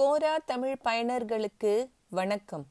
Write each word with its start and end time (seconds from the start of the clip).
கோரா 0.00 0.36
தமிழ் 0.46 0.76
பயனர்களுக்கு 0.84 1.88
வணக்கம். 2.08 2.66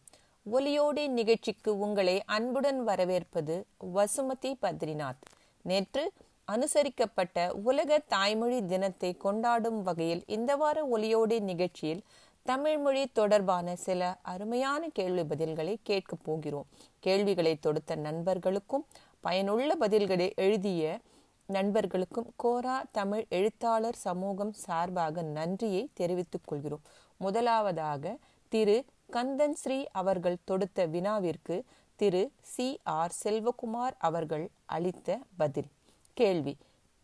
ஒலியோடி 0.51 1.07
நிகழ்ச்சிக்கு 1.07 1.79
உங்களை 1.79 2.23
அன்புடன் 2.25 2.83
வரவேற்பது 2.83 3.65
வசுமதி 3.93 4.53
பத்ரிநாத். 4.61 5.21
நேற்று 5.61 6.11
அனுசரிக்கப்பட்ட 6.51 7.51
உலக 7.51 7.97
தாய்மொழி 7.97 8.65
தினத்தை 8.65 9.17
கொண்டாடும் 9.17 9.81
வகையில் 9.81 10.23
இந்த 10.27 10.55
வார 10.55 10.87
ஒலியோடி 10.91 11.39
நிகழ்ச்சியில் 11.39 12.01
தமிழ்மொழி 12.43 13.07
தொடர்பான 13.07 13.75
சில 13.75 14.17
அருமையான 14.21 14.87
கேள்வி 14.87 15.21
பதில்களை 15.21 15.75
கேட்கப் 15.83 16.23
போகிறோம். 16.23 16.65
கேள்விகளை 16.99 17.55
தொடுத்த 17.55 17.95
நண்பர்களுக்கும் 17.95 18.85
பயனுள்ள 19.19 19.75
பதில்களை 19.79 20.35
எழுதிய 20.35 20.99
நண்பர்களுக்கும் 21.45 22.33
கோரா 22.43 22.83
தமிழ் 22.91 23.25
எழுத்தாளர் 23.29 23.95
சமூகம் 23.95 24.53
சார்பாக 24.53 25.21
நன்றியை 25.21 25.89
தெரிவித்துக் 25.93 26.47
கொள்கிறோம். 26.47 26.81
முதலாவதாக 27.19 28.03
திரு. 28.51 28.75
கந்தன் 29.11 29.55
ஸ்ரீ 29.55 29.85
அவர்கள் 29.91 30.43
தொடுத்த 30.45 30.85
வினாவிற்கு 30.85 31.55
திரு. 31.99 32.21
சி. 32.43 32.67
ஆர். 32.97 33.13
செல்வகுமார் 33.23 33.95
அவர்கள் 33.99 34.45
அளித்த 34.65 35.09
பதில். 35.37 35.69
கேள்வி. 36.17 36.53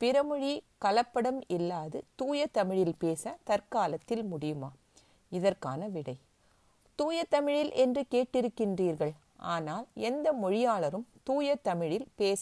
பிறமொழி 0.02 0.54
கலப்படம் 0.86 1.42
இல்லாது 1.48 2.04
தூய 2.16 2.48
தமிழில் 2.52 2.98
பேச 2.98 3.38
தற்காலத்தில் 3.44 4.23
முடியுமா? 4.23 4.70
இதற்கான 5.32 5.88
விடை. 5.88 6.16
தூய 7.00 7.23
தமிழில் 7.30 7.72
என்று 7.84 8.04
கேட்டிருக்கின்றீர்கள். 8.12 9.14
ஆனால் 9.54 9.86
எந்த 10.04 10.34
மொழியாளரும் 10.34 11.06
தூய 11.23 11.56
தமிழில் 11.62 12.08
பேச 12.16 12.42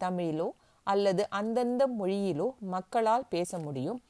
தமிழிலோ 0.00 0.48
அல்லது 0.86 1.30
அந்தந்த 1.30 1.82
மொழியிலோ 1.98 2.48
மக்களால் 2.66 3.26
பேச 3.28 3.58
முடியும். 3.58 4.00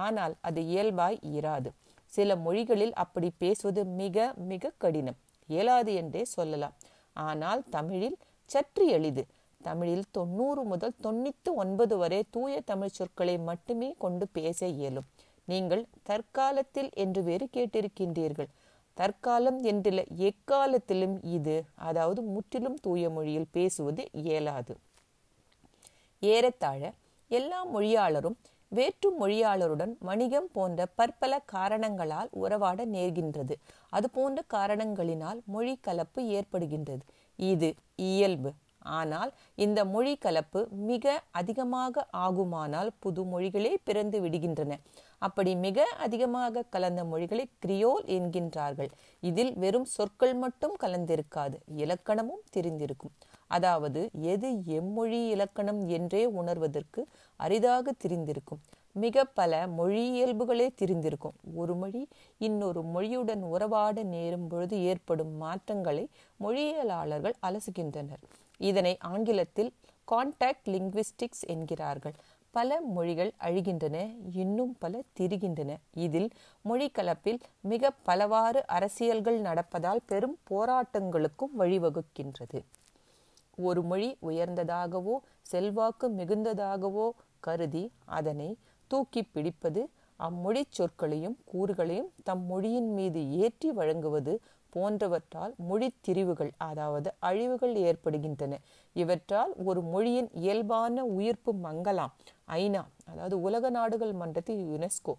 ஆனால் 0.00 0.34
அது 0.40 0.66
இயல்பாய் 0.66 1.18
இராது. 1.32 1.70
சில 2.14 2.36
மொழிகளில் 2.36 2.94
அப்படி 3.02 3.28
பேசுவது 3.42 3.82
மிக 4.00 4.26
மிக 4.50 4.72
கடினம். 4.82 5.18
இயலாது 5.48 5.92
என்றே 5.94 6.22
சொல்லலாம். 6.36 6.74
ஆனால் 7.16 7.62
தமிழில் 7.70 8.18
சற்று 8.50 8.84
எளிது. 8.96 9.22
தமிழில் 9.60 10.06
தொண்ணூறு 10.10 10.62
முதல் 10.62 10.94
தொண்ணூத்தி 11.02 11.50
ஒன்பது 11.62 11.94
வரை 11.96 12.20
தூய 12.30 12.54
தமிழ் 12.70 12.96
சொற்களை 12.98 13.36
மட்டுமே 13.48 13.88
கொண்டு 13.98 14.24
பேச 14.28 14.60
இயலும். 14.76 15.06
நீங்கள் 15.48 15.82
தற்காலத்தில் 16.02 16.90
என்று 16.94 17.20
வேறு 17.22 17.46
கேட்டிருக்கின்றீர்கள். 17.56 18.50
தற்காலம் 18.96 19.58
என்றில்ல 19.70 20.02
எக்காலத்திலும் 20.28 21.16
இது 21.36 21.56
அதாவது 21.88 22.20
முற்றிலும் 22.34 22.78
தூய 22.80 23.10
மொழியில் 23.10 23.52
பேசுவது 23.56 24.02
இயலாது. 24.22 24.74
ஏறத்தாழ 26.22 26.82
எல்லா 27.30 27.60
மொழியாளரும் 27.66 28.36
வேற்று 28.76 29.08
மொழியாளருடன் 29.20 29.92
வணிகம் 30.08 30.48
போன்ற 30.56 30.86
பற்பல 31.00 31.32
காரணங்களால் 31.54 32.30
உறவாட 32.44 32.86
நேர்கின்றது. 32.94 33.54
அது 33.96 34.06
போன்ற 34.16 34.42
காரணங்களினால் 34.54 35.40
மொழி 35.54 35.74
கலப்பு 35.88 36.22
ஏற்படுகின்றது. 36.38 37.04
இது 37.38 37.70
இயல்பு. 38.10 38.52
ஆனால் 38.98 39.30
இந்த 39.64 39.80
மொழி 39.92 40.12
கலப்பு 40.24 40.60
மிக 40.90 41.14
அதிகமாக 41.40 42.04
ஆகுமானால் 42.26 42.90
புது 43.04 43.22
மொழிகளே 43.24 43.72
பிறந்து 43.88 44.18
விடுகின்றன. 44.24 44.72
அப்படி 45.26 45.52
மிக 45.66 45.86
அதிகமாக 46.06 46.64
கலந்த 46.74 47.02
மொழிகளை 47.12 47.44
கிரியோல் 47.62 48.04
என்கின்றார்கள். 48.16 48.90
இதில் 49.22 49.52
வெறும் 49.62 49.88
சொற்கள் 49.94 50.34
மட்டும் 50.42 50.74
கலந்திருக்காது. 50.82 51.56
இலக்கணமும் 51.84 52.44
தெரிந்திருக்கும். 52.56 53.14
அதாவது 53.56 54.00
எது 54.32 54.48
எம்மொழி 54.76 55.20
இலக்கணம் 55.34 55.80
என்றே 55.96 56.22
உணர்வதற்கு 56.40 57.00
அரிதாக 57.40 57.94
தெரிந்திருக்கும். 58.04 58.62
மிக 58.96 59.24
பல 59.38 59.52
மொழியியல்புகளே 59.78 60.66
தெரிந்திருக்கும். 60.80 61.36
ஒரு 61.54 61.74
மொழி 61.74 62.02
இன்னொரு 62.38 62.82
மொழியுடன் 62.94 63.42
உறவாட 63.54 63.96
நேரும் 64.14 64.46
பொழுது 64.48 64.76
ஏற்படும் 64.90 65.32
மாற்றங்களை 65.36 66.04
மொழியியலாளர்கள் 66.40 67.36
அலசுகின்றனர். 67.46 68.22
இதனை 68.60 68.94
ஆங்கிலத்தில் 69.12 69.70
கான்டாக்ட் 70.08 70.68
லிங்குவிஸ்டிக்ஸ் 70.74 71.44
என்கிறார்கள். 71.54 72.16
பல 72.54 72.76
மொழிகள் 72.96 73.30
அழிகின்றன 73.46 73.96
இன்னும் 74.32 74.74
பல 74.82 75.00
திரிகின்றன. 75.18 75.70
இதில் 76.04 76.28
மொழி 76.62 76.86
கலப்பில் 76.98 77.40
மிக 77.70 77.90
பலவாறு 78.08 78.60
அரசியல்கள் 78.76 79.38
நடப்பதால் 79.40 80.06
பெரும் 80.06 80.36
போராட்டங்களுக்கும் 80.50 81.54
வழிவகுக்கின்றது. 81.58 82.60
ஒரு 83.58 83.82
மொழி 83.82 84.08
உயர்ந்ததாகவோ 84.22 85.14
செல்வாக்கு 85.42 86.08
மிகுந்ததாகவோ 86.08 87.06
கருதி 87.40 87.84
அதனை 88.04 88.50
தூக்கி 88.90 89.22
பிடிப்பது 89.24 89.82
அம்மொழி 90.20 90.62
சொற்களையும் 90.68 91.36
கூறுகளையும் 91.52 92.10
தம் 92.22 92.44
மொழியின் 92.46 92.90
மீது 92.92 93.20
ஏற்றி 93.30 93.70
வழங்குவது 93.70 94.34
போன்றவற்றால் 94.72 95.52
மொழி 95.56 95.88
திரிவுகள் 96.00 96.50
அதாவது 96.58 97.08
அழிவுகள் 97.18 97.74
ஏற்படுகின்றன. 97.76 98.54
இவற்றால் 98.96 99.52
ஒரு 99.64 99.82
மொழியின் 99.82 100.30
இயல்பான 100.32 101.04
உயிர்ப்பு 101.04 101.52
மங்கலாம். 101.62 102.12
ஐநா 102.54 102.82
அதாவது 103.04 103.40
உலக 103.40 103.70
நாடுகள் 103.70 104.12
மன்றத்தில் 104.12 104.62
யுனெஸ்கோ. 104.72 105.14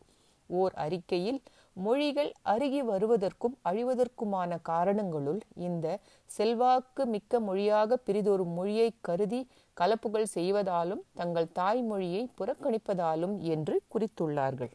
ஓர் 0.50 0.74
அறிக்கையில் 0.76 1.40
மொழிகள் 1.78 2.32
அருகி 2.42 2.82
வருவதற்கும் 2.82 3.56
அழிவதற்குமான 3.70 4.58
காரணங்களுள் 4.62 5.42
இந்த 5.56 6.00
செல்வாக்கு 6.26 7.06
மிக்க 7.06 7.40
மொழியாக 7.40 7.98
பிரிதொரு 7.98 8.46
மொழியை 8.58 8.90
கருதி 9.02 9.42
கலப்புகள் 9.78 10.32
செய்வதாலும் 10.34 11.04
தங்கள் 11.14 11.48
தாய்மொழியை 11.56 12.24
புறக்கணிப்பதாலும் 12.38 13.36
என்று 13.40 13.82
குறித்துள்ளார்கள். 13.94 14.72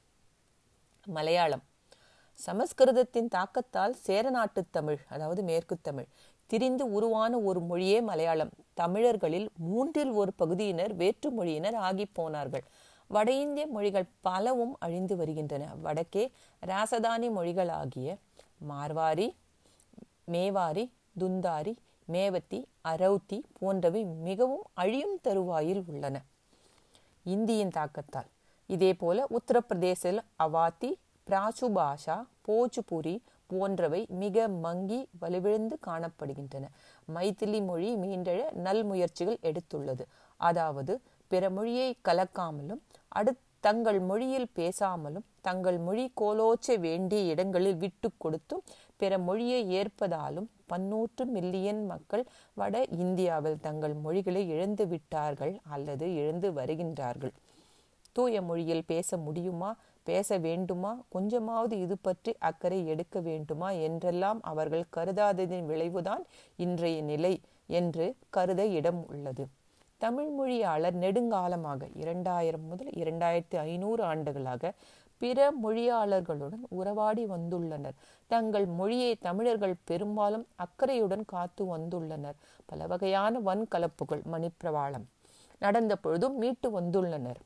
மலையாளம். 1.07 1.65
சமஸ்கிருதத்தின் 2.39 3.29
தாக்கத்தால் 3.29 3.93
சேரநாட்டு 3.93 4.63
தமிழ் 4.71 4.99
அதாவது 5.09 5.43
மேற்கு 5.43 5.77
தமிழ் 5.83 6.07
திரிந்து 6.47 6.93
உருவான 6.93 7.33
ஒரு 7.39 7.61
மொழியே 7.61 8.01
மலையாளம். 8.01 8.53
தமிழர்களில் 8.75 9.49
மூன்றில் 9.59 10.11
ஒரு 10.11 10.33
பகுதியினர் 10.37 10.95
வேற்று 10.95 11.29
மொழியினர் 11.31 11.79
ஆகி 11.89 12.07
போனார்கள். 12.13 12.65
வட 13.13 13.31
இந்திய 13.33 13.67
மொழிகள் 13.67 14.07
பலவும் 14.21 14.75
அழிந்து 14.79 15.15
வருகின்றன. 15.17 15.65
வடக்கே 15.83 16.25
ராசதானி 16.67 17.29
மொழிகளாகிய 17.39 18.09
மார்வாரி 18.71 19.29
மேவாரி 20.33 20.85
துந்தாரி 21.21 21.73
மேவத்தி 22.13 22.59
அரௌத்தி 22.89 23.39
போன்றவை 23.59 24.03
மிகவும் 24.05 24.63
அழியும் 24.75 25.17
தருவாயில் 25.23 25.83
உள்ளன. 25.87 26.17
இந்தியின் 27.25 27.75
தாக்கத்தால். 27.79 28.29
இதே 28.67 28.95
போல 28.95 29.27
உத்தரப்பிரதேசில் 29.39 30.21
அவாத்தி 30.45 30.91
பிராச்சு 31.27 31.67
பாஷா 31.79 32.17
போச்சுபுரி 32.49 33.17
போன்றவை 33.47 34.07
மிக 34.23 34.49
மங்கி 34.49 35.01
வலுவிழந்து 35.19 35.79
காணப்படுகின்றன. 35.87 36.65
மைத்திலி 37.15 37.61
மொழி 37.65 37.91
மீண்டெழ 37.97 38.53
நல் 38.67 38.85
முயற்சிகள் 38.85 39.39
எடுத்துள்ளது. 39.43 40.05
அதாவது 40.37 40.95
பிற 41.31 41.51
மொழியை 41.51 41.89
கலக்காமலும் 42.09 42.81
அடு 43.13 43.33
தங்கள் 43.61 44.01
மொழியில் 44.01 44.49
பேசாமலும் 44.55 45.27
தங்கள் 45.41 45.79
மொழி 45.79 46.05
கோலோச்ச 46.21 46.79
வேண்டிய 46.79 47.21
இடங்களில் 47.23 47.77
விட்டு 47.77 48.09
கொடுத்தும் 48.19 48.63
பிற 48.97 49.19
மொழியை 49.19 49.61
ஏற்பதாலும் 49.71 50.49
பன்னூற்று 50.69 51.25
மில்லியன் 51.27 51.87
மக்கள் 51.87 52.25
வட 52.55 52.83
இந்தியாவில் 52.99 53.61
தங்கள் 53.61 53.95
மொழிகளை 53.95 54.49
இழந்து 54.49 54.87
விட்டார்கள் 54.87 55.61
அல்லது 55.69 56.15
இழந்து 56.15 56.53
வருகின்றார்கள். 56.53 57.35
தூய 58.13 58.43
மொழியில் 58.43 58.85
பேச 58.85 59.17
முடியுமா? 59.17 59.71
பேச 60.07 60.39
வேண்டுமா? 60.39 60.93
கொஞ்சமாவது 61.09 61.79
இது 61.79 61.99
பற்றி 61.99 62.33
அக்கறை 62.39 62.87
எடுக்க 62.87 63.21
வேண்டுமா? 63.21 63.71
என்றெல்லாம் 63.71 64.41
அவர்கள் 64.43 64.91
கருதாததின் 64.97 65.67
விளைவுதான் 65.67 66.25
இன்றைய 66.57 67.03
நிலை 67.03 67.35
என்று 67.67 68.07
கருத 68.31 68.67
இடம் 68.67 69.03
உள்ளது. 69.09 69.47
தமிழ் 70.03 70.29
மொழியாளர் 70.37 70.97
நெடுங்காலமாக 70.99 71.89
இரண்டாயிரம் 72.03 72.67
முதல் 72.71 72.93
இரண்டாயிரத்தி 73.03 73.57
ஐநூறு 73.63 74.03
ஆண்டுகளாக 74.11 74.73
பிற 75.21 75.39
மொழியாளர்களுடன் 75.65 76.63
உறவாடி 76.79 77.25
வந்துள்ளனர். 77.33 77.97
தங்கள் 78.33 78.67
மொழியை 78.79 79.11
தமிழர்கள் 79.27 79.75
பெரும்பாலும் 79.91 80.47
அக்கறையுடன் 80.65 81.25
காத்து 81.33 81.65
வந்துள்ளனர். 81.77 82.39
பல 82.71 82.87
வகையான 82.93 83.41
வன்கலப்புகள் 83.49 84.23
மணிப்பிரவாளம் 84.33 85.07
நடந்த 85.65 85.97
பொழுதும் 86.05 86.39
மீட்டு 86.43 86.69
வந்துள்ளனர். 86.81 87.41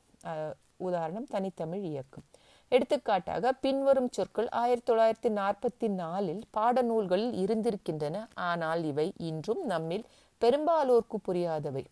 உதாரணம் 0.87 1.27
தனித்தமிழ் 1.33 1.83
இயக்கம். 1.91 2.25
எடுத்துக்காட்டாக 2.71 3.51
பின்வரும் 3.65 4.09
சொற்கள் 4.17 4.49
ஆயிரத்தி 4.61 4.89
தொள்ளாயிரத்தி 4.91 5.31
நாற்பத்தி 5.39 5.89
நாலில் 6.01 6.41
பாடநூல்களில் 6.57 7.35
இருந்திருக்கின்றன. 7.43 8.23
ஆனால் 8.49 8.83
இவை 8.93 9.07
இன்றும் 9.31 9.63
நம்மில் 9.73 10.05
பெரும்பாலோர்க்கு 10.41 11.19
புரியாதவை. 11.27 11.83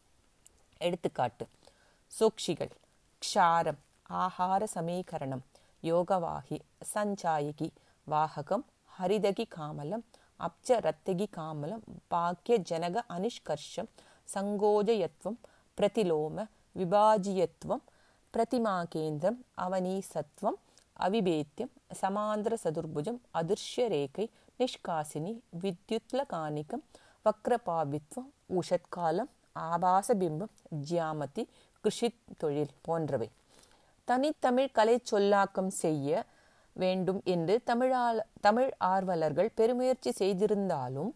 எடுத்துக்காட்டு. 0.77 1.45
சூக்ஷிகள் 2.11 2.73
க்ஷாரம் 3.21 3.79
ஆகார 4.23 4.63
சமீகரணம் 4.75 5.43
யோகவாகி 5.83 6.57
சஞ்சாயகி 6.93 7.69
வாககம் 8.07 8.65
ஹரிதகி 8.93 9.45
காமலம் 9.47 10.03
அப்ச 10.39 10.79
ரத்தகி 10.79 11.27
காமலம் 11.29 11.83
பாக்கிய 12.07 12.57
ஜனக 12.69 13.03
அனிஷ்கர்ஷம் 13.09 13.89
சங்கோஜயத்வம் 14.29 15.37
பிரதிலோம 15.77 16.45
விபாஜியத்வம் 16.75 17.83
பிரதிமாகேந்திரம் 18.33 19.39
அவனீசத்வம் 19.57 20.57
அவிபேத்தியம் 20.99 21.71
சமாந்திர 22.01 22.53
சதுர்புஜம் 22.63 23.19
அதிர்ஷ்ய 23.31 23.85
ரேகை 23.87 24.25
நிஷ்காசினி 24.59 25.31
வித்யுத்லகானிகம் 25.61 26.83
வக்ரபாபித்வம் 27.25 28.29
உஷத்காலம் 28.55 29.31
ஆபாச 29.55 30.15
பிம்பம் 30.15 30.53
ஜியாமதி 30.89 31.43
கிருஷித் 31.83 32.21
தொழில் 32.37 32.73
போன்றவை. 32.81 33.29
தனித்தமிழ் 34.07 34.71
கலை 34.71 34.99
சொல்லாக்கம் 35.03 35.69
செய்ய 35.83 36.25
வேண்டும் 36.73 37.21
என்று 37.23 37.61
தமிழால் 37.63 38.19
தமிழ் 38.41 38.71
ஆர்வலர்கள் 38.77 39.49
பெருமுயற்சி 39.55 40.11
செய்திருந்தாலும் 40.11 41.11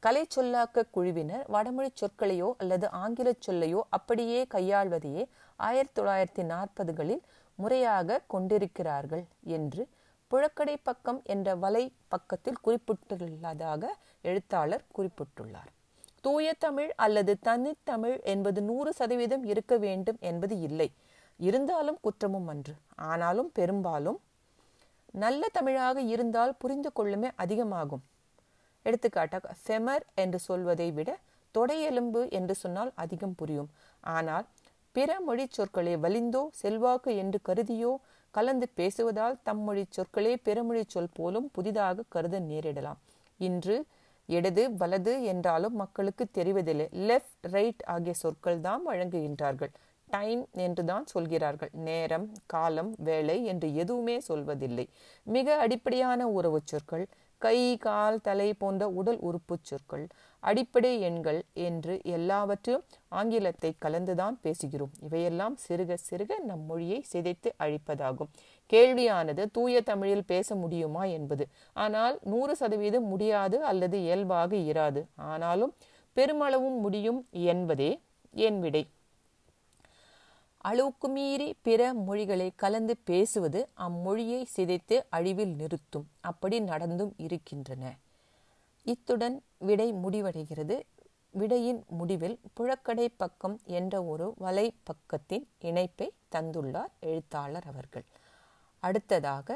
கலை 0.00 0.26
சொல்லாக்க 0.36 0.82
குழுவினர் 0.90 1.44
வடமொழி 1.46 1.90
சொற்களையோ 2.00 2.48
அல்லது 2.58 2.90
ஆங்கில 2.90 3.32
சொல்லையோ 3.46 3.80
அப்படியே 3.90 4.46
கையாள்வதையே 4.54 5.24
ஆயிரத்தி 5.56 6.02
தொள்ளாயிரத்தி 6.02 6.42
நாற்பதுகளில் 6.52 7.22
முறையாக 7.54 8.20
கொண்டிருக்கிறார்கள் 8.26 9.24
என்று 9.42 9.88
புழக்கடை 10.30 10.76
பக்கம் 10.82 11.22
என்ற 11.24 11.54
வலை 11.54 11.92
பக்கத்தில் 12.08 12.60
குறிப்பிட்டுள்ளதாக 12.64 13.84
எழுத்தாளர் 14.22 14.84
குறிப்பிட்டுள்ளார். 14.96 15.72
தூய 16.26 16.52
தமிழ் 16.64 16.90
அல்லது 17.04 17.32
தனித்தமிழ் 17.48 18.16
என்பது 18.32 18.60
நூறு 18.68 18.90
சதவீதம் 18.98 19.44
இருக்க 19.52 19.74
வேண்டும் 19.84 20.18
என்பது 20.30 20.54
இல்லை. 20.68 20.88
இருந்தாலும் 21.40 21.98
குற்றமும் 22.04 22.48
அன்று. 22.52 22.74
ஆனாலும் 23.10 23.50
பெரும்பாலும் 23.58 24.18
நல்ல 25.22 25.48
தமிழாக 25.56 25.98
இருந்தால் 26.14 26.54
புரிந்து 26.62 26.90
கொள்ளுமே 26.92 27.28
அதிகமாகும். 27.42 28.02
எடுத்துக்காட்டாக 28.86 29.54
ஃபெமர் 29.60 30.04
என்று 30.22 30.38
சொல்வதை 30.48 30.88
விட 30.98 31.10
தொடையெலும்பு 31.54 32.22
என்று 32.38 32.54
சொன்னால் 32.62 32.90
அதிகம் 33.04 33.36
புரியும். 33.40 33.70
ஆனால் 34.16 34.46
பிற 34.96 35.20
மொழி 35.26 35.44
சொற்களை 35.56 35.94
வலிந்தோ 36.04 36.42
செல்வாக்கு 36.62 37.12
என்று 37.22 37.38
கருதியோ 37.48 37.92
கலந்து 38.34 38.66
பேசுவதால் 38.78 39.36
தம் 39.48 39.62
மொழி 39.66 39.84
சொற்களே 39.96 40.32
பிறமொழி 40.46 40.82
சொல் 40.94 41.14
போலும் 41.18 41.48
புதிதாக 41.56 42.04
கருத 42.14 42.40
நேரிடலாம். 42.50 43.00
இன்று 43.40 43.76
இடது 44.28 44.62
வலது 44.76 45.12
என்றாலும் 45.24 45.74
மக்களுக்கு 45.74 46.24
தெரிவதில்லை. 46.38 46.86
லெஃப்ட் 47.08 47.46
ரைட் 47.54 47.82
ஆகிய 47.86 48.14
சொற்கள் 48.14 48.60
தான் 48.60 48.82
வழங்குகின்றார்கள். 48.88 49.72
டைம் 50.10 50.42
என்று 50.52 50.82
தான் 50.84 51.06
சொல்கிறார்கள். 51.06 51.70
நேரம் 51.88 52.26
காலம் 52.46 52.90
வேலை 52.98 53.44
என்று 53.44 53.68
எதுவுமே 53.74 54.16
சொல்வதில்லை. 54.28 54.86
மிக 55.26 55.56
அடிப்படையான 55.56 56.28
உறவு 56.28 56.60
சொற்கள் 56.64 57.06
கை 57.42 57.58
கால் 57.78 58.20
தலை 58.20 58.54
போன்ற 58.54 58.82
உடல் 58.90 59.18
உறுப்பு 59.18 59.56
சொற்கள் 59.62 60.04
அடிப்படை 60.40 61.00
எண்கள் 61.00 61.42
என்று 61.52 62.00
எல்லாவற்றையும் 62.04 62.84
ஆங்கிலத்தை 63.08 63.74
கலந்துதான் 63.78 64.38
பேசுகிறோம். 64.42 64.92
இவையெல்லாம் 65.00 65.58
சிறுக 65.68 65.96
சிறுக 66.10 66.38
நம் 66.38 66.64
மொழியை 66.64 67.04
சிதைத்து 67.12 67.48
அழிப்பதாகும். 67.58 68.30
கேள்வியானது 68.72 69.46
தூய 69.52 69.80
தமிழில் 69.80 70.24
பேச 70.24 70.54
முடியுமா 70.54 71.04
என்பது. 71.04 71.46
ஆனால் 71.72 72.18
நூறு 72.22 72.56
சதவீதம் 72.56 73.06
முடியாது 73.06 73.64
அல்லது 73.64 74.00
இயல்பாக 74.00 74.56
இராது. 74.56 75.02
ஆனாலும் 75.14 75.74
பெருமளவும் 76.16 76.78
முடியும் 76.78 77.26
என்பதே 77.30 78.00
என் 78.30 78.60
விடை. 78.60 78.88
அளவுக்கு 80.58 81.08
மீறி 81.08 81.54
பிற 81.62 81.94
மொழிகளை 81.94 82.52
கலந்து 82.56 82.96
பேசுவது 83.04 83.68
அம்மொழியை 83.76 84.44
சிதைத்து 84.56 84.96
அழிவில் 85.10 85.54
நிறுத்தும். 85.54 86.06
அப்படி 86.20 86.60
நடந்தும் 86.60 87.14
இருக்கின்றன. 87.16 87.96
இத்துடன் 88.86 89.36
விடை 89.58 89.88
முடிவடைகிறது. 90.04 90.76
விடையின் 91.34 91.80
முடிவில் 91.88 92.36
புழக்கடை 92.56 93.06
பக்கம் 93.16 93.56
என்ற 93.78 93.94
ஒரு 94.04 94.34
வலை 94.38 94.66
பக்கத்தின் 94.88 95.46
இணைப்பை 95.60 96.08
தந்துள்ளார் 96.32 96.92
எழுத்தாளர் 97.00 97.66
அவர்கள். 97.66 98.06
அடுத்ததாக 98.82 99.48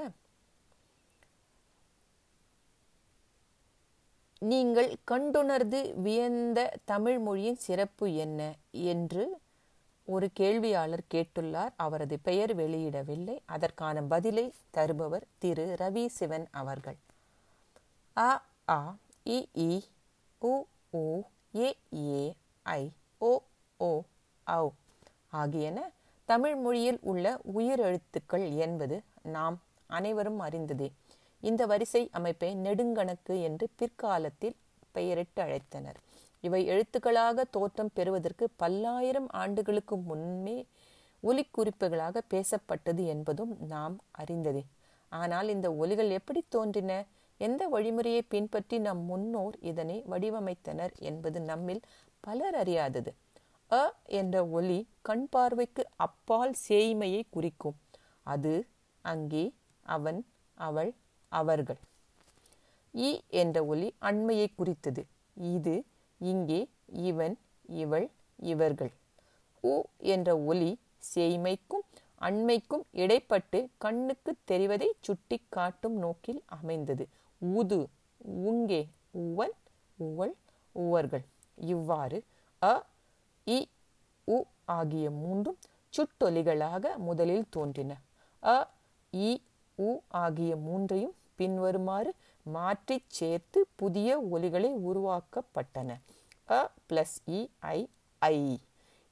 நீங்கள் 4.43 4.91
கண்டுணர்ந்து 5.11 5.81
வியந்த 5.97 6.59
தமிழ் 6.85 7.19
மொழியின் 7.19 7.59
சிறப்பு 7.59 8.07
என்ன 8.15 8.41
என்று 8.93 9.25
ஒரு 10.09 10.27
கேள்வியாளர் 10.41 11.05
கேட்டுள்ளார். 11.15 11.73
அவரது 11.77 12.17
பெயர் 12.19 12.53
வெளியிடவில்லை. 12.57 13.37
அதற்கான 13.47 14.03
பதிலை 14.03 14.47
தருபவர் 14.71 15.27
திரு. 15.39 15.67
ரவி 15.81 16.07
சிவன் 16.19 16.47
அவர்கள். 16.53 16.99
அ 18.17 18.31
ஆ 18.69 18.81
இ 19.27 19.39
i 19.63 19.71
உ 20.43 20.53
உ 20.93 21.05
ஏ 21.57 21.69
ஏ 22.13 22.23
ஐ 22.67 22.83
ஓ 23.21 23.33
ஓ 23.81 23.91
ஔ 24.47 24.65
ஆகியன 25.33 25.79
தமிழ் 26.29 26.57
மொழியில் 26.57 27.01
உள்ள 27.03 27.27
உயிரெழுத்துக்கள் 27.55 28.47
என்பது 28.57 28.97
நாம் 29.33 29.57
அனைவரும் 29.91 30.41
அறிந்ததே. 30.41 30.89
இந்த 31.43 31.63
வரிசை 31.67 32.03
அமைப்பை 32.13 32.51
நெடுங்கணக்கு 32.57 33.35
என்று 33.43 33.67
பிற்காலத்தில் 33.77 34.57
பெயரிட்டு 34.93 35.41
அழைத்தனர். 35.43 35.99
இவை 36.45 36.61
எழுத்துக்களாக 36.67 37.45
தோற்றம் 37.51 37.93
பெறுவதற்கு 37.95 38.45
பல்லாயிரம் 38.57 39.29
ஆண்டுகளுக்கு 39.35 39.97
முன்னே 40.09 40.59
ஒலிக்குறிப்புகளாக 41.23 42.19
பேசப்பட்டது 42.31 43.03
என்பதும் 43.07 43.53
நாம் 43.67 43.97
அறிந்ததே. 44.19 44.63
ஆனால் 45.13 45.49
இந்த 45.49 45.69
ஒலிகள் 45.75 46.11
எப்படி 46.11 46.41
தோன்றின? 46.49 46.93
எந்த 47.41 47.63
வழிமுறையை 47.75 48.23
பின்பற்றி 48.29 48.77
நம் 48.79 49.03
முன்னோர் 49.11 49.57
இதனை 49.71 49.97
வடிவமைத்தனர் 50.13 50.95
என்பது 51.11 51.39
நம்மில் 51.51 51.83
பலர் 52.25 52.57
அறியாதது. 52.63 53.11
அ 53.71 53.83
என்ற 54.19 54.37
ஒலி 54.59 54.79
கண் 55.03 55.27
பார்வைக்கு 55.35 55.83
அப்பால் 56.07 56.55
சேய்மையை 56.67 57.23
குறிக்கும். 57.31 57.77
அது 58.27 58.55
அங்கே 59.05 59.45
அவன் 59.87 60.19
அவள் 60.59 60.91
அவர்கள். 61.33 61.81
இ 62.95 63.11
என்ற 63.43 63.57
ஒலி 63.65 63.89
அண்மையை 64.01 64.49
குறித்தது. 64.53 65.03
இது 65.37 65.75
இங்கே 66.21 66.61
இவன் 67.11 67.37
இவள் 67.83 68.07
இவர்கள். 68.53 68.93
உ 69.65 69.75
என்ற 70.15 70.31
ஒலி 70.51 70.71
சேய்மைக்கும் 71.11 71.85
அண்மைக்கும் 72.21 72.85
இடைப்பட்டு 73.03 73.59
கண்ணுக்கு 73.85 74.31
தெரிவதை 74.51 74.89
சுட்டி 75.07 75.37
காட்டும் 75.57 75.97
நோக்கில் 75.97 76.43
அமைந்தது. 76.57 77.05
உது 77.43 77.81
உங்கே 78.45 78.81
உவன் 79.23 79.55
உவள் 79.99 80.35
உவர்கள். 80.77 81.25
இவ்வாறு 81.73 82.19
அ 82.63 82.75
இ 83.47 83.59
உ 84.29 84.37
ஆகிய 84.77 85.07
மூன்றும் 85.21 85.59
சுட்டொலிகளாக 85.95 86.93
முதலில் 86.99 87.47
தோன்றின. 87.51 87.93
அ 88.43 88.57
இ 89.13 89.31
உ 89.79 89.91
ஆகிய 90.23 90.53
மூன்றையும் 90.59 91.17
பின்வருமாறு 91.37 92.11
மாற்றி 92.47 92.97
சேர்த்து 93.09 93.67
புதிய 93.77 94.09
ஒலிகளை 94.31 94.71
உருவாக்கப்பட்டன. 94.89 95.89
அ 96.49 96.61
பிளஸ் 96.89 97.17
இ 97.31 97.41
ஐ 97.71 97.79
ஐ. 98.23 98.39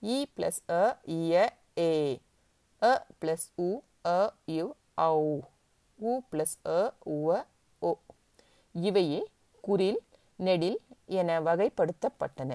இ 0.02 0.18
பிளஸ் 0.36 0.60
அ 0.72 0.84
இய 1.16 1.34
ஏ. 1.80 1.92
அ 2.82 2.92
பிளஸ் 3.20 3.46
உ 3.58 3.70
அ 4.10 4.20
யு 4.48 4.66
ஔ. 5.04 5.14
உ 5.98 6.12
பிளஸ் 6.30 6.56
அ 6.70 6.80
உ 7.08 7.18
இவையே 8.82 9.20
குரில் 9.64 10.00
நெடில் 10.38 10.78
என 11.18 11.40
வகைப்படுத்தப்பட்டன. 11.40 12.50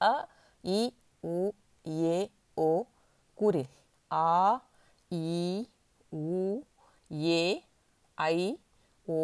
அ 0.00 0.12
இ 0.64 0.80
உ 1.22 1.38
ஏ 2.04 2.16
ஓ 2.56 2.70
குரில். 3.38 3.70
ஆ 4.10 4.60
இ 5.10 5.66
உ 6.12 6.40
ஏ 7.26 7.42
ஐ 8.18 8.38
ஓ 9.08 9.22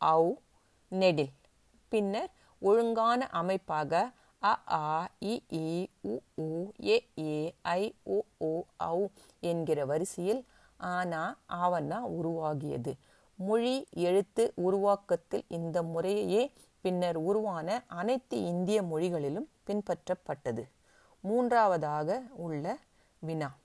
ஔ 0.00 0.20
நெடில். 0.92 1.32
பின்னர் 1.92 2.30
ஒழுங்கான 2.62 3.28
அமைப்பாக 3.32 3.92
அ 4.42 4.52
ஆ 4.76 4.86
இ 5.24 5.34
இ 5.58 5.66
உ 6.04 6.14
உ 6.38 6.48
ஏ 6.86 6.96
ஏ 7.26 7.36
ஐ 7.72 7.82
ஓ 8.06 8.16
ஓ 8.40 8.52
ஔ 8.88 8.98
என்கிற 9.42 9.84
வரிசையில் 9.84 10.42
ஆனா 10.80 11.22
ஆவண்ணா 11.60 11.98
உருவாகியது. 12.16 12.92
மொழி 13.36 13.86
எழுத்து 13.90 14.52
உருவாக்கத்தில் 14.54 15.44
இந்த 15.48 15.82
முறையே 15.82 16.52
பின்னர் 16.80 17.16
உருவான 17.16 17.84
அனைத்து 17.86 18.44
இந்திய 18.44 18.82
மொழிகளிலும் 18.82 19.48
பின்பற்றப்பட்டது. 19.66 20.68
மூன்றாவதாக 21.20 22.22
உள்ள 22.32 22.78
வினா. 23.18 23.56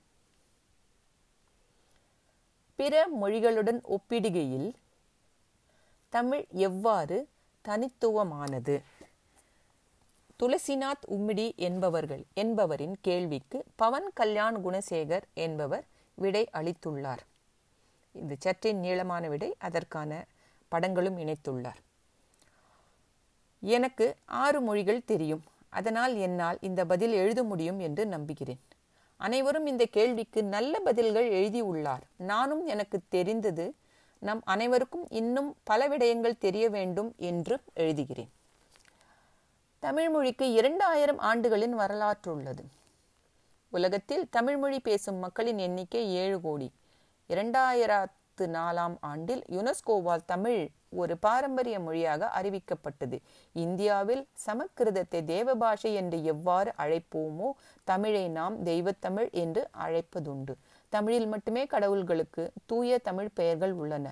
பிற 2.74 3.08
மொழிகளுடன் 3.20 3.82
ஒப்பிடுகையில் 3.88 4.74
தமிழ் 6.08 6.46
எவ்வாறு 6.50 7.28
தனித்துவமானது? 7.68 8.82
துளசிநாத் 10.42 11.06
உம்மிடி 11.08 11.54
என்பவர்கள் 11.56 12.24
என்பவரின் 12.34 12.96
கேள்விக்கு 13.00 13.64
பவன் 13.76 14.10
கல்யாண் 14.14 14.56
குணசேகர் 14.56 15.22
என்பவர் 15.34 15.84
விடை 16.14 16.48
அளித்துள்ளார். 16.52 17.18
இந்த 18.12 18.34
சற்றின் 18.38 18.78
நீளமான 18.78 19.28
விடை 19.28 19.54
அதற்கான 19.58 20.26
படங்களும் 20.68 21.18
இணைத்துள்ளார். 21.18 21.80
எனக்கு 23.60 24.16
ஆறு 24.26 24.60
மொழிகள் 24.60 25.04
தெரியும். 25.04 25.42
அதனால் 25.68 26.16
என்னால் 26.16 26.58
இந்த 26.60 26.84
பதில் 26.84 27.12
எழுத 27.12 27.42
முடியும் 27.42 27.78
என்று 27.78 28.06
நம்புகிறேன். 28.06 28.60
அனைவரும் 29.16 29.66
இந்த 29.66 29.84
கேள்விக்கு 29.84 30.44
நல்ல 30.44 30.80
பதில்கள் 30.80 31.28
எழுதியுள்ளார். 31.28 32.02
நானும் 32.16 32.66
எனக்கு 32.66 33.00
தெரிந்தது 33.08 33.74
நம் 34.18 34.42
அனைவருக்கும் 34.44 35.06
இன்னும் 35.10 35.56
பல 35.62 35.88
விடயங்கள் 35.88 36.38
தெரிய 36.38 36.68
வேண்டும் 36.68 37.14
என்று 37.16 37.60
எழுதுகிறேன். 37.76 38.28
தமிழ்மொழிக்கு 39.78 40.52
இரண்டாயிரம் 40.52 41.18
ஆண்டுகளின் 41.18 41.74
வரலாற்று 41.82 42.34
உள்ளது 42.34 42.64
உலகத்தில் 43.70 44.28
தமிழ்மொழி 44.30 44.80
பேசும் 44.80 45.16
மக்களின் 45.16 45.58
எண்ணிக்கை 45.58 46.14
ஏழு 46.14 46.40
கோடி. 46.40 46.72
இரண்டாயிரத்து 47.32 48.44
நாலாம் 48.54 48.94
ஆண்டில் 49.00 49.42
யுனெஸ்கோவால் 49.56 50.24
தமிழ் 50.26 50.60
ஒரு 51.00 51.14
பாரம்பரிய 51.18 51.76
மொழியாக 51.80 52.30
அறிவிக்கப்பட்டது. 52.38 53.16
இந்தியாவில் 53.52 54.22
சமஸ்கிருதத்தை 54.46 55.20
தேவபாஷை 55.32 55.92
என்று 55.92 56.18
எவ்வாறு 56.24 56.70
அழைப்போமோ 56.78 57.48
தமிழை 57.84 58.24
நாம் 58.28 58.56
தெய்வத்தமிழ் 58.64 59.30
என்று 59.42 59.62
அழைப்பதுண்டு. 59.84 60.54
தமிழில் 60.92 61.26
மட்டுமே 61.26 61.64
கடவுள்களுக்கு 61.64 62.44
தூய 62.66 62.98
தமிழ் 62.98 63.30
பெயர்கள் 63.34 63.72
உள்ளன. 63.72 64.06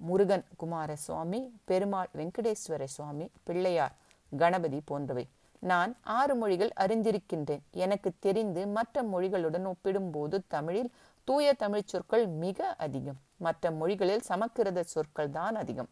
முருகன் 0.00 0.44
குமாரசுவாமி 0.62 1.40
பெருமாள் 1.64 2.10
வெங்கடேஸ்வர 2.18 2.84
சுவாமி 2.96 3.28
பிள்ளையார் 3.44 3.96
கணபதி 4.32 4.80
போன்றவை. 4.84 5.24
நான் 5.62 5.90
ஆறு 6.18 6.34
மொழிகள் 6.34 6.70
அறிந்திருக்கின்றேன். 6.80 7.60
எனக்கு 7.84 8.10
தெரிந்து 8.18 8.62
மற்ற 8.66 9.02
மொழிகளுடன் 9.02 9.66
ஒப்பிடும்போது 9.72 10.36
தமிழில் 10.48 10.90
தூய 11.24 11.52
தமிழ் 11.54 11.84
சொற்கள் 11.84 12.26
மிக 12.26 12.74
அதிகம். 12.76 13.20
மற்ற 13.36 13.70
மொழிகளில் 13.70 14.24
சமக்கிருத 14.28 14.80
சொற்கள் 14.80 15.30
தான் 15.30 15.54
அதிகம். 15.54 15.90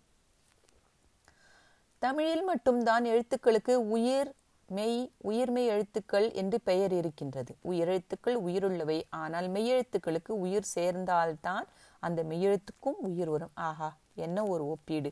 தமிழில் 1.99 2.43
மட்டும்தான் 2.43 3.05
எழுத்துக்களுக்கு 3.05 3.75
உயிர் 3.75 4.35
மெய் 4.69 5.13
உயிர்மெய் 5.25 5.67
எழுத்துக்கள் 5.67 6.33
என்று 6.33 6.61
பெயர் 6.61 6.93
இருக்கின்றது. 6.93 7.57
உயிரெழுத்துக்கள் 7.65 8.37
உயிருள்ளவை. 8.47 9.03
ஆனால் 9.11 9.49
மெய்யெழுத்துக்களுக்கு 9.49 10.29
உயிர் 10.29 10.69
சேர்ந்தால்தான் 10.75 11.67
அந்த 12.01 12.23
மெய்யெழுத்துக்கும் 12.25 12.99
உயிர் 13.01 13.29
வரும். 13.29 13.51
ஆஹா 13.55 13.97
என்ன 14.15 14.45
ஒரு 14.45 14.67
ஒப்பீடு. 14.69 15.11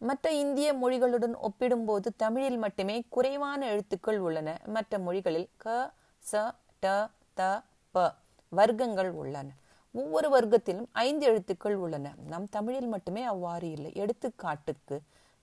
மற்ற 0.00 0.32
இந்திய 0.32 0.74
மொழிகளுடன் 0.74 1.34
ஒப்பிடும்போது 1.40 2.08
தமிழில் 2.16 2.58
மட்டுமே 2.58 3.04
குறைவான 3.08 3.66
எழுத்துக்கள் 3.66 4.18
உள்ளன. 4.18 4.58
மற்ற 4.66 4.98
மொழிகளில் 4.98 5.48
க 5.56 5.92
ச 6.32 6.52
ட 6.82 7.10
த 7.34 7.62
ப. 7.94 8.14
வர்க்கங்கள் 8.52 9.10
உள்ளன. 9.12 9.48
ஒவ்வொரு 9.94 10.28
வர்க்கத்திலும் 10.30 10.88
ஐந்து 11.02 11.24
எழுத்துக்கள் 11.26 11.74
உள்ளன. 11.74 12.14
நம் 12.26 12.48
தமிழில் 12.48 12.86
மட்டுமே 12.86 13.22
அவ்வாறு 13.24 13.70
இல்லை. 13.70 13.92
எடுத்துக்காட்டுக்கு 13.94 14.96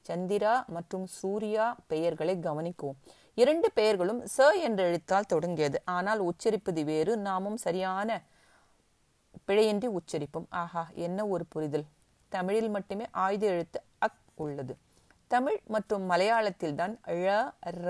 சந்திரா 0.05 0.53
மற்றும் 0.67 1.05
சூர்யா 1.17 1.65
பெயர்களை 1.87 2.35
கவனிக்குவோம். 2.37 2.99
இரண்டு 3.37 3.67
பெயர்களும் 3.71 4.21
ச 4.35 4.61
என்ற 4.61 4.79
எழுத்தால் 4.83 5.25
தொடங்கியது. 5.25 5.81
ஆனால் 5.87 6.21
உச்சரிப்பது 6.21 6.83
வேறு. 6.83 7.17
நாமும் 7.17 7.57
சரியான 7.57 8.09
பிழையின்றி 9.47 9.87
உச்சரிப்போம். 9.99 10.47
ஆஹா 10.63 10.83
என்ன 11.07 11.19
ஒரு 11.27 11.45
புரிதல். 11.45 11.85
தமிழில் 12.31 12.69
மட்டுமே 12.69 13.05
ஆயுத 13.25 13.45
எழுத்து 13.45 13.79
அக் 13.97 14.21
உள்ளது. 14.35 14.73
தமிழ் 15.31 15.59
மற்றும் 15.67 16.03
மலையாளத்தில் 16.09 16.75
தான் 16.75 16.93
ழ 17.21 17.27
ர 17.77 17.89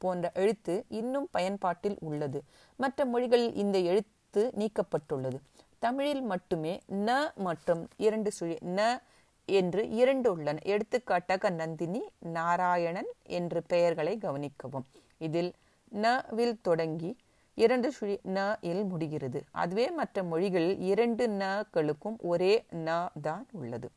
போன்ற 0.00 0.26
எழுத்து 0.34 0.74
இன்னும் 1.00 1.28
பயன்பாட்டில் 1.30 1.98
உள்ளது. 2.00 2.38
மற்ற 2.78 3.04
மொழிகளில் 3.04 3.54
இந்த 3.54 3.78
எழுத்து 3.90 4.14
நீக்கப்பட்டுள்ளது. 4.34 5.38
தமிழில் 5.78 6.22
மட்டுமே 6.22 6.80
ந 6.88 7.32
மற்றும் 7.34 7.88
இரண்டு 7.96 8.30
சுழி 8.40 8.58
ந 8.62 8.98
என்று 9.44 9.90
இரண்டு 9.90 10.30
உள்ளன. 10.30 10.58
எடுத்துக்காட்டாக 10.62 11.50
நந்தினி 11.50 12.02
நாராயணன் 12.18 13.10
என்று 13.22 13.62
பெயர்களை 13.62 14.16
கவனிக்கவும். 14.16 14.86
இதில் 15.18 15.52
ந 15.92 16.24
வில் 16.28 16.60
தொடங்கி 16.60 17.16
இரண்டு 17.54 17.92
சுழி 17.92 18.18
ந 18.24 18.56
இல் 18.60 18.84
முடிகிறது. 18.84 19.42
அதுவே 19.50 19.90
மற்ற 19.90 20.22
மொழிகளில் 20.22 20.78
இரண்டு 20.80 21.28
நகளுக்கும் 21.28 22.18
ஒரே 22.18 22.64
ந 22.70 23.08
தான் 23.22 23.46
உள்ளது. 23.52 23.90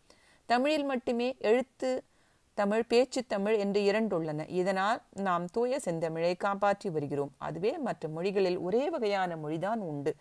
தமிழில் 0.46 0.84
மட்டுமே 0.84 1.36
எழுத்து 1.40 2.04
தமிழ் 2.54 2.84
பேச்சு 2.88 3.22
தமிழ் 3.26 3.58
என்று 3.64 3.82
இரண்டுள்ளன. 3.82 4.42
இதனால் 4.50 5.00
நாம் 5.28 5.46
தூய 5.46 5.80
செந்தமிழை 5.86 6.34
காப்பாற்றி 6.38 6.90
வருகிறோம். 6.90 7.32
அதுவே 7.38 7.72
மற்ற 7.78 8.10
மொழிகளில் 8.10 8.58
ஒரே 8.58 8.84
வகையான 8.90 9.36
மொழிதான் 9.36 9.82
உண்டு. 9.92 10.16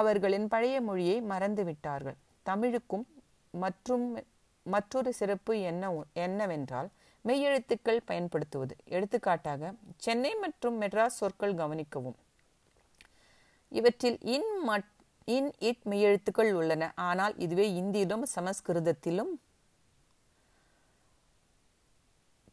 அவர்களின் 0.00 0.48
பழைய 0.48 0.76
மொழியை 0.80 1.20
மறந்து 1.32 1.64
விட்டார்கள் 1.64 2.16
தமிழுக்கும் 2.42 3.06
மற்றும் 3.50 4.06
மற்றொரு 4.66 5.10
சிறப்பு 5.12 5.54
என்ன 5.60 5.90
என்னவென்றால் 6.12 6.88
மெய்யெழுத்துக்கள் 7.24 8.00
பயன்படுத்துவது. 8.04 8.74
எடுத்துக்காட்டாக 8.96 9.72
சென்னை 9.96 10.32
மற்றும் 10.34 10.76
மெட்ராஸ் 10.80 11.18
சொற்கள் 11.20 11.54
கவனிக்கவும். 11.54 12.16
இவற்றில் 13.72 14.18
இன் 14.36 14.50
மட் 14.62 14.90
இன் 15.24 15.50
இட் 15.58 15.84
மெய்யெழுத்துக்கள் 15.90 16.52
உள்ளன. 16.52 16.92
ஆனால் 17.08 17.34
இதுவே 17.36 17.66
இந்தியிலும் 17.80 18.24
சமஸ்கிருதத்திலும் 18.36 19.32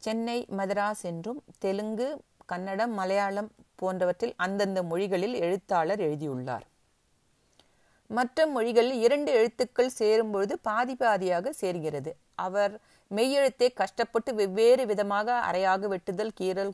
சென்னை 0.03 0.37
மதராஸ் 0.57 1.03
என்றும் 1.11 1.39
தெலுங்கு 1.59 2.07
கன்னடம் 2.51 2.93
மலையாளம் 2.93 3.49
போன்றவற்றில் 3.79 4.33
அந்தந்த 4.45 4.79
மொழிகளில் 4.83 5.35
எழுத்தாளர் 5.45 6.01
எழுதியுள்ளார். 6.07 6.65
மற்ற 8.09 8.45
மொழிகளில் 8.47 8.97
இரண்டு 9.05 9.31
எழுத்துக்கள் 9.39 9.95
சேரும்பொழுது 9.99 10.53
பாதி 10.67 10.95
பாதியாக 10.99 11.53
சேர்கிறது. 11.61 12.11
அவர் 12.45 12.73
மெய்யெழுத்தை 13.11 13.67
கஷ்டப்பட்டு 13.73 14.31
வெவ்வேறு 14.39 14.83
விதமாக 14.91 15.37
அறையாக 15.49 15.87
வெட்டுதல் 15.93 16.35
கீறல் 16.39 16.73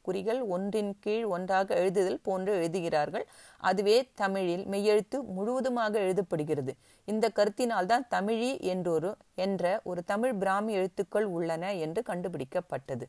குறிகள் 0.00 0.40
ஒன்றின் 0.42 0.98
கீழ் 1.00 1.24
ஒன்றாக 1.24 1.74
எழுதுதல் 1.74 2.18
போன்று 2.22 2.52
எழுதுகிறார்கள். 2.54 3.26
அதுவே 3.56 4.08
தமிழில் 4.14 4.64
மெய்யெழுத்து 4.64 5.22
முழுவதுமாக 5.36 5.98
எழுதப்படுகிறது. 6.00 6.74
இந்த 7.04 7.30
கருத்தினால் 7.34 7.86
தான் 7.86 8.06
தமிழி 8.10 8.60
என்றொரு 8.60 9.16
என்ற 9.34 9.80
ஒரு 9.84 10.04
தமிழ் 10.04 10.34
பிராமி 10.34 10.72
எழுத்துக்கள் 10.72 11.24
உள்ளன 11.24 11.74
என்று 11.74 12.02
கண்டுபிடிக்கப்பட்டது. 12.06 13.06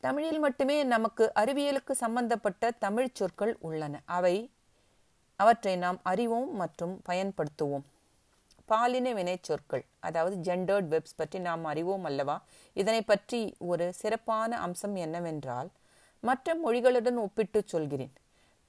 தமிழில் 0.00 0.38
மட்டுமே 0.38 0.84
நமக்கு 0.84 1.32
அறிவியலுக்கு 1.34 1.90
சம்பந்தப்பட்ட 1.90 2.70
தமிழ் 2.70 3.10
சொற்கள் 3.12 3.56
உள்ளன. 3.60 4.00
அவை 4.04 4.50
அவற்றை 5.36 5.76
நாம் 5.76 5.98
அறிவோம் 6.02 6.54
மற்றும் 6.54 7.00
பயன்படுத்துவோம். 7.08 7.84
பாலின 8.70 9.12
வினைச்சொற்கள் 9.14 9.84
அதாவது 10.06 10.36
ஜெண்டர்ட் 10.46 10.88
வெப்ஸ் 10.94 11.18
பற்றி 11.20 11.38
நாம் 11.38 11.64
அறிவோம் 11.64 12.06
அல்லவா? 12.10 12.36
இதனை 12.76 13.02
பற்றி 13.02 13.40
ஒரு 13.70 13.86
சிறப்பான 14.00 14.60
அம்சம் 14.66 14.96
என்னவென்றால் 15.04 15.70
மற்ற 16.22 16.54
மொழிகளுடன் 16.64 17.18
ஒப்பிட்டு 17.24 17.60
சொல்கிறேன். 17.66 18.12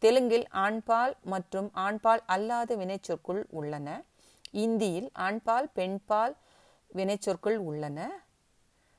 தெலுங்கில் 0.01 0.45
ஆண்பால் 0.65 1.13
மற்றும் 1.23 1.69
ஆண்பால் 1.85 2.23
அல்லாத 2.25 2.75
வினைச்சொற்கள் 2.75 3.41
உள்ளன. 3.59 3.87
இந்தியில் 4.65 5.09
ஆண்பால் 5.19 5.67
பெண்பால் 5.77 6.35
வினைச்சொற்கள் 6.95 7.57
உள்ளன. 7.69 7.99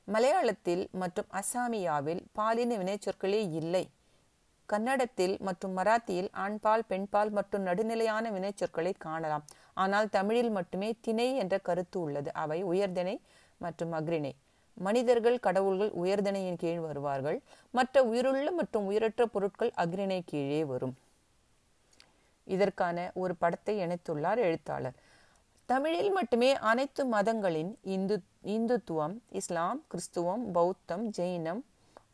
மலையாளத்தில் 0.07 0.83
மற்றும் 1.01 1.29
அசாமியாவில் 1.39 2.21
பாலின 2.37 2.77
வினைச்சொற்களே 2.81 3.41
இல்லை. 3.59 3.85
கன்னடத்தில் 4.73 5.35
மற்றும் 5.47 5.73
மராத்தியில் 5.77 6.29
ஆண்பால் 6.43 6.87
பெண்பால் 6.91 7.31
மற்றும் 7.37 7.65
நடுநிலையான 7.69 8.31
வினைச்சொற்களை 8.37 8.93
காணலாம். 9.05 9.45
ஆனால் 9.83 10.07
தமிழில் 10.17 10.51
மட்டுமே 10.57 10.89
திணை 11.05 11.27
என்ற 11.43 11.55
கருத்து 11.67 11.97
உள்ளது. 12.05 12.29
அவை 12.43 12.59
உயர்திணை 12.71 13.15
மற்றும் 13.65 13.93
அக்ரிணை 13.99 14.33
மனிதர்கள் 14.77 15.37
கடவுள்கள் 15.45 15.91
உயர்திணையின் 16.03 16.59
கீழ் 16.61 16.81
வருவார்கள். 16.87 17.37
மற்ற 17.77 18.03
உயிருள்ள 18.09 18.47
மற்றும் 18.59 18.85
உயிரற்ற 18.91 19.25
பொருட்கள் 19.33 19.71
அக்ரிணை 19.83 20.19
கீழே 20.31 20.61
வரும். 20.71 20.93
இதற்கான 22.47 22.97
ஒரு 23.23 23.33
படத்தை 23.41 23.73
இணைத்துள்ளார் 23.83 24.39
எழுத்தாளர். 24.47 24.95
தமிழில் 25.69 26.11
மட்டுமே 26.17 26.49
அனைத்து 26.71 27.01
மதங்களின் 27.15 27.71
இந்து 27.95 28.15
இந்துத்துவம் 28.55 29.15
இஸ்லாம் 29.39 29.79
கிறிஸ்துவம் 29.91 30.43
பௌத்தம் 30.55 31.05
ஜெயினம் 31.17 31.61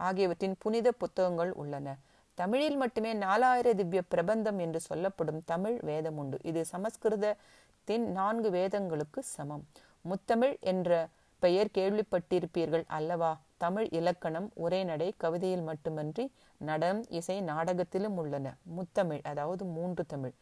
ஆகியவற்றின் 0.07 0.57
புனித 0.63 0.87
புத்தகங்கள் 1.01 1.53
உள்ளன. 1.61 1.95
தமிழில் 2.39 2.75
மட்டுமே 2.75 3.13
நாலாயிர 3.13 3.75
திவ்ய 3.75 4.01
பிரபந்தம் 4.01 4.59
என்று 4.59 4.79
சொல்லப்படும் 4.79 5.41
தமிழ் 5.45 5.77
வேதம் 5.81 6.17
உண்டு. 6.17 6.37
இது 6.43 6.65
சமஸ்கிருதத்தின் 6.71 8.05
நான்கு 8.17 8.49
வேதங்களுக்கு 8.51 9.19
சமம். 9.19 9.63
முத்தமிழ் 10.01 10.59
என்ற 10.59 11.07
பெயர் 11.39 11.69
கேள்விப்பட்டிருப்பீர்கள் 11.73 12.83
அல்லவா? 12.87 13.31
தமிழ் 13.57 13.87
இலக்கணம் 13.99 14.51
உரைநடை 14.53 14.85
நடை 14.85 15.13
கவிதையில் 15.17 15.61
மட்டுமன்றி 15.61 16.25
நடம் 16.57 17.01
இசை 17.19 17.41
நாடகத்திலும் 17.41 18.17
உள்ளன. 18.17 18.55
முத்தமிழ் 18.77 19.23
அதாவது 19.23 19.65
மூன்று 19.65 20.05
தமிழ். 20.05 20.33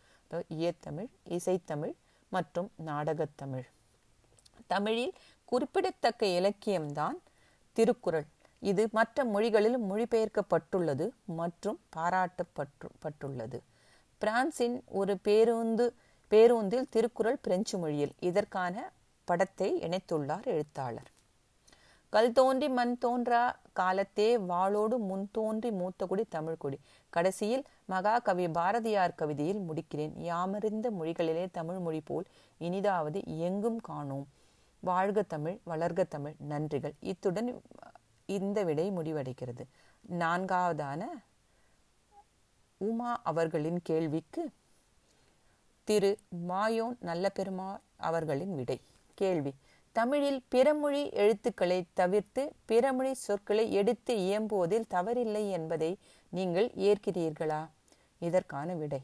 இயத்தமிழ் 0.48 1.10
இசைத்தமிழ் 1.30 1.96
மற்றும் 2.30 2.70
நாடகத்தமிழ். 2.86 3.66
தமிழில் 4.68 5.14
குறிப்பிடத்தக்க 5.46 6.26
இலக்கியம்தான் 6.40 7.18
திருக்குறள். 7.74 8.26
இது 8.70 8.84
மற்ற 8.98 9.26
மொழிகளில் 9.34 9.80
மொழிபெயர்க்கப்பட்டுள்ளது 9.90 11.06
மற்றும் 11.40 11.78
பாராட்டப்பட்டு 11.96 12.88
பட்டுள்ளது 13.04 13.60
பிரான்சின் 14.22 14.78
ஒரு 15.00 15.14
பேருந்து 15.28 15.86
பேருந்தில் 16.32 16.88
திருக்குறள் 16.94 17.42
பிரெஞ்சு 17.42 17.76
மொழியில் 17.78 18.14
இதற்கான 18.30 18.76
படத்தை 19.28 19.70
இணைத்துள்ளார் 19.88 20.48
எழுத்தாளர். 20.54 21.10
கல் 22.14 22.32
தோன்றி 22.32 22.68
மண் 22.70 22.96
தோன்றா 23.04 23.42
காலத்தே 23.80 24.28
வாளோடு 24.52 24.98
முன் 25.10 25.26
தோன்றி 25.38 25.70
மூத்தகுடி 25.80 26.24
தமிழ்குடி 26.36 26.78
கடைசியில் 27.14 27.64
மகாகவி 27.86 28.46
பாரதியார் 28.58 29.18
கவிதையில் 29.22 29.62
முடிக்கிறேன். 29.68 30.14
யாமறிந்த 30.30 30.90
மொழிகளிலே 31.00 31.46
தமிழ் 31.52 31.82
மொழி 31.86 32.02
போல் 32.10 32.28
இனிதாவது 32.62 33.22
எங்கும் 33.48 33.80
காணோம். 33.90 34.26
வாழ்க 34.84 35.20
தமிழ் 35.34 35.58
வளர்க 35.72 36.02
தமிழ். 36.08 36.36
நன்றிகள். 36.50 36.96
இத்துடன் 37.12 37.50
இந்த 38.26 38.64
விடை 38.64 38.92
முடிவடைகிறது. 38.92 39.64
நான்காவதான 40.10 41.04
உமா 42.78 43.22
அவர்களின் 43.24 43.82
கேள்விக்கு 43.82 44.50
திரு 45.84 46.18
மாயோன் 46.48 46.98
நல்ல 47.00 47.30
பெருமாள் 47.30 47.80
அவர்களின் 47.96 48.56
விடை. 48.56 48.82
கேள்வி. 49.14 49.54
தமிழில் 49.92 50.44
பிறமொழி 50.52 51.12
எழுத்துக்களை 51.12 51.86
தவிர்த்து 51.94 52.54
பிறமொழி 52.68 53.12
சொற்களை 53.12 53.74
எடுத்து 53.74 54.16
இயம்புவதில் 54.16 54.88
தவறில்லை 54.90 55.52
என்பதை 55.52 55.98
நீங்கள் 56.30 56.72
ஏற்கிறீர்களா? 56.76 57.70
இதற்கான 58.20 58.74
விடை. 58.74 59.02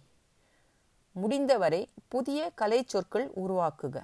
முடிந்தவரை 1.11 1.89
புதிய 2.07 2.51
கலை 2.55 2.83
சொற்கள் 2.85 3.31
உருவாக்குக. 3.33 4.03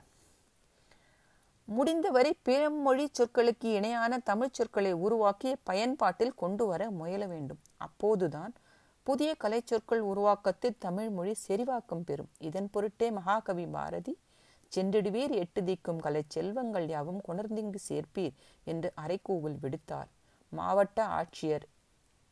முடிந்தவரை 1.68 2.32
பிறமொழி 2.46 3.06
சொற்களுக்கு 3.12 3.66
இணையான 3.66 4.20
தமிழ் 4.20 4.50
சொற்களை 4.52 4.92
உருவாக்கி 4.94 5.56
பயன்பாட்டில் 5.64 6.34
கொண்டு 6.34 6.66
வர 6.66 6.90
முயல 6.92 7.26
வேண்டும். 7.26 7.60
அப்போதுதான் 7.78 8.54
புதிய 9.04 9.36
கலை 9.36 9.62
சொற்கள் 9.66 10.00
உருவாக்கத்தில் 10.00 10.78
தமிழ்மொழி 10.80 11.34
செறிவாக்கம் 11.48 12.06
பெறும். 12.06 12.30
இதன் 12.40 12.70
பொருட்டே 12.72 13.12
மகாகவி 13.12 13.66
பாரதி 13.68 14.14
சென்றிடுவீர் 14.76 15.34
எட்டு 15.34 15.62
திக்கும் 15.62 16.02
கலை 16.02 16.24
செல்வங்கள் 16.28 16.88
யாவும் 16.88 17.22
கொணர்ந்திங்கு 17.28 17.80
சேர்ப்பீர் 17.90 18.36
என்று 18.64 18.94
அரைக்கூவல் 18.96 19.58
விடுத்தார். 19.62 20.10
மாவட்ட 20.50 21.06
ஆட்சியர் 21.20 21.66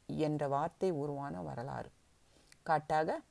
என்ற 0.06 0.48
வார்த்தை 0.48 0.92
உருவான 0.92 1.42
வரலாறு. 1.42 1.89
காட்டாக 2.63 3.22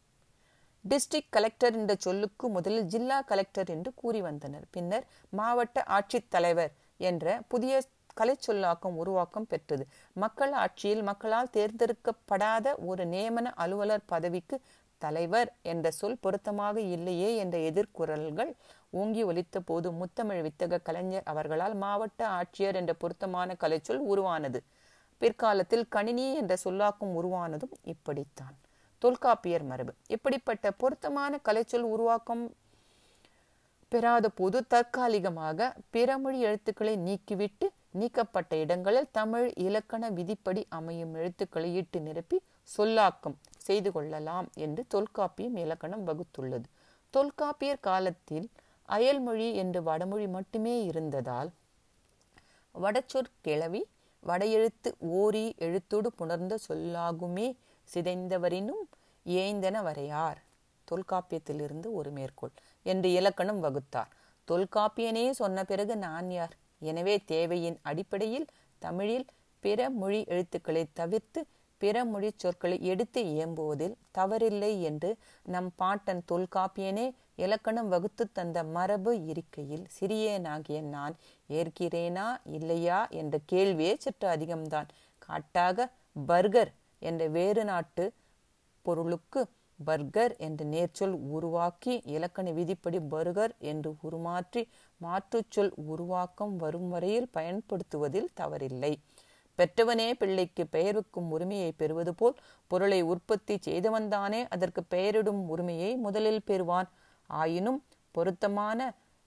டிஸ்ட்ரிக்ட் 0.84 1.34
கலெக்டர் 1.36 1.72
என்ற 1.72 1.94
சொல்லுக்கு 1.98 2.48
முதலில் 2.48 2.86
ஜில்லா 2.86 3.18
கலெக்டர் 3.20 3.68
என்று 3.68 3.90
கூறி 3.94 4.20
வந்தனர். 4.20 4.64
பின்னர் 4.70 5.04
மாவட்ட 5.28 5.84
ஆட்சித்தலைவர் 5.88 6.72
என்ற 6.96 7.42
புதிய 7.48 7.82
கலை 8.14 8.34
சொல்லாக்கம் 8.38 8.96
உருவாக்கம் 8.96 9.46
பெற்றது. 9.46 9.84
மக்கள் 10.12 10.52
ஆட்சியில் 10.52 11.02
மக்களால் 11.02 11.52
தேர்ந்தெடுக்கப்படாத 11.52 12.74
ஒரு 12.86 13.04
நியமன 13.04 13.52
அலுவலர் 13.54 14.04
பதவிக்கு 14.06 14.60
தலைவர் 14.98 15.48
என்ற 15.62 15.90
சொல் 15.90 16.20
பொருத்தமாக 16.20 16.80
இல்லையே 16.80 17.30
என்ற 17.36 17.58
எதிர்குரல்கள் 17.70 18.52
ஓங்கி 18.90 19.22
ஒலித்த 19.24 19.58
போது 19.58 19.88
முத்தமிழ் 19.92 20.42
வித்தக 20.42 20.82
கலைஞர் 20.82 21.26
அவர்களால் 21.32 21.74
மாவட்ட 21.74 22.28
ஆட்சியர் 22.28 22.74
என்ற 22.74 22.92
பொருத்தமான 22.94 23.54
கலைச்சொல் 23.54 24.02
உருவானது. 24.12 24.60
பிற்காலத்தில் 25.18 25.88
கணினி 25.88 26.34
என்ற 26.34 26.56
சொல்லாக்கம் 26.56 27.16
உருவானதும் 27.16 27.74
இப்படித்தான். 27.84 28.56
தொல்காப்பியர் 29.04 29.64
மரபு. 29.64 29.92
இப்படிப்பட்ட 30.06 30.70
பொருத்தமான 30.70 31.38
கலைச்சொல் 31.44 31.86
உருவாக்கம் 31.94 32.44
பெறாத 33.92 34.28
போது 34.28 34.58
தற்காலிகமாக 34.66 35.68
பிறமொழி 35.94 36.38
எழுத்துக்களை 36.40 36.94
நீக்கிவிட்டு 37.08 37.66
நீக்கப்பட்ட 38.00 38.56
இடங்களில் 38.56 39.10
தமிழ் 39.12 39.52
இலக்கண 39.66 40.08
விதிப்படி 40.10 40.62
அமையும் 40.68 41.12
எழுத்துக்களை 41.14 41.76
இட்டு 41.76 42.00
நிரப்பி 42.00 42.38
சொல்லாக்கம் 42.76 43.36
செய்து 43.58 43.92
கொள்ளலாம் 43.92 44.48
என்று 44.54 44.84
தொல்காப்பியம் 44.88 45.56
இலக்கணம் 45.56 46.06
வகுத்துள்ளது. 46.06 46.66
தொல்காப்பியர் 47.14 47.84
காலத்தில் 47.88 48.46
அயல்மொழி 48.88 49.54
என்று 49.54 49.82
வடமொழி 49.82 50.28
மட்டுமே 50.28 50.74
இருந்ததால் 50.84 51.50
வடச்சொற் 52.74 53.30
கிளவி 53.42 53.82
வடையெழுத்து 54.22 54.90
ஓரி 55.18 55.44
எழுத்தோடு 55.58 56.10
புணர்ந்த 56.18 56.54
சொல்லாகுமே 56.68 57.46
சிதைந்தவரினும் 57.88 58.84
ஏய்ந்தன 59.26 59.76
வரையார் 59.82 60.40
தொல்காப்பியத்திலிருந்து 60.88 61.88
ஒரு 61.92 62.10
மேற்கோள். 62.10 62.52
என்று 62.82 63.12
இலக்கணம் 63.12 63.62
வகுத்தார். 63.62 64.10
தொல்காப்பியனே 64.48 65.30
சொன்ன 65.30 65.64
பிறகு 65.64 65.96
நான் 65.96 66.30
யார்? 66.30 66.54
எனவே 66.80 67.24
தேவையின் 67.24 67.78
அடிப்படையில் 67.82 68.46
தமிழில் 68.78 69.26
பிற 69.60 69.90
மொழி 69.90 70.24
எழுத்துக்களை 70.24 70.82
தவிர்த்து 70.92 71.40
பிற 71.80 72.04
மொழி 72.04 72.30
சொற்களை 72.36 72.76
எடுத்து 72.82 73.20
இயம்புவதில் 73.24 73.94
தவறில்லை 74.18 74.70
என்று 74.80 75.10
நம் 75.44 75.70
பாட்டன் 75.76 76.22
தொல்காப்பியனே 76.32 77.06
இலக்கணம் 77.36 77.88
வகுத்து 77.88 78.24
தந்த 78.32 78.58
மரபு 78.64 79.12
இருக்கையில் 79.24 79.86
சிறியனாகிய 80.00 80.80
நான் 80.80 81.14
ஏற்கிறேனா 81.48 82.26
இல்லையா 82.44 83.08
என்ற 83.20 83.40
கேள்வியே 83.52 83.94
சற்று 83.98 84.28
அதிகம்தான். 84.28 84.88
காட்டாக 85.18 85.86
பர்கர் 86.26 86.72
என்ற 87.08 87.22
வேறு 87.36 87.62
நாட்டு 87.64 88.04
பொருளுக்கு 88.84 89.40
பர்கர் 89.78 90.32
என்ற 90.46 90.64
நேர்ச்சொல் 90.64 91.14
உருவாக்கி 91.36 91.94
இலக்கண 92.14 92.48
விதிப்படி 92.50 92.98
பர்கர் 93.14 93.52
என்று 93.70 93.90
உருமாற்றி 94.06 94.62
மாற்றுச்சொல் 95.00 95.72
உருவாக்கம் 95.92 96.54
வரும் 96.56 96.88
வரையில் 96.88 97.28
பயன்படுத்துவதில் 97.36 98.28
தவறில்லை. 98.40 98.92
பெற்றவனே 99.58 100.06
பிள்ளைக்கு 100.20 100.62
பெயருக்கும் 100.66 101.28
உரிமையை 101.30 101.70
பெறுவது 101.72 102.12
போல் 102.14 102.36
பொருளை 102.70 103.00
உற்பத்தி 103.12 103.54
செய்தவன்தானே 103.66 104.40
அதற்கு 104.48 104.82
பெயரிடும் 104.94 105.42
உரிமையை 105.48 105.90
முதலில் 105.96 106.46
பெறுவான். 106.50 106.88
ஆயினும் 107.30 107.80
பொருத்தமான 108.14 108.80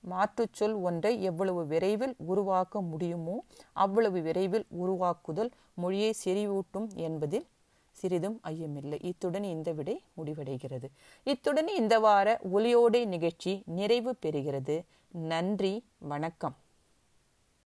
மாற்றுச்சொல் 0.04 0.76
ஒன்றை 0.88 1.12
எவ்வளவு 1.30 1.62
விரைவில் 1.66 2.16
உருவாக்க 2.32 2.82
முடியுமோ 2.92 3.36
அவ்வளவு 3.84 4.20
விரைவில் 4.22 4.66
உருவாக்குதல் 4.82 5.52
மொழியை 5.76 6.12
செறிவூட்டும் 6.24 6.88
என்பதில் 7.08 7.46
சிறிதும் 8.02 8.40
ஐயமில்லை. 8.44 8.98
இத்துடன் 9.02 9.44
இந்த 9.44 9.72
விடை 9.72 9.96
முடிவடைகிறது. 10.18 10.88
இத்துடன் 11.24 11.68
இந்த 11.68 11.96
வார 12.00 12.40
ஒலியோடை 12.54 13.06
நிகழ்ச்சி 13.06 13.62
நிறைவு 13.66 14.16
பெறுகிறது. 14.26 14.76
நன்றி 15.08 15.74
வணக்கம். 15.98 16.56